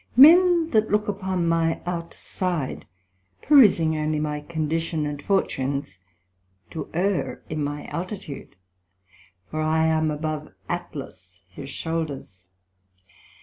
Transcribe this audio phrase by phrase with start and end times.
[0.17, 2.87] Men that look upon my outside,
[3.43, 5.99] perusing only my condition and Fortunes,
[6.71, 8.55] do err in my Altitude,
[9.51, 12.47] for I am above Atlas his shoulders.